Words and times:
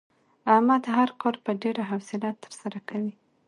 احمد 0.53 0.83
هر 0.95 1.09
کار 1.21 1.35
په 1.43 1.51
ډېره 1.61 1.83
حوصله 1.89 2.29
ترسره 2.43 2.79
کوي. 2.89 3.13